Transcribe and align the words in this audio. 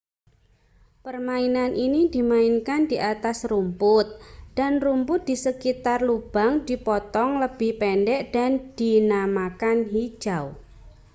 permainan 1.05 1.71
ini 1.85 2.01
dimainkan 2.15 2.81
di 2.91 2.97
atas 3.13 3.37
rumput 3.51 4.07
dan 4.57 4.73
rumput 4.85 5.19
di 5.29 5.35
sekitar 5.43 5.99
lubang 6.09 6.51
dipotong 6.67 7.31
lebih 7.43 7.71
pendek 7.81 8.21
dan 8.35 8.51
dinamakan 8.79 9.77
hijau 9.93 10.45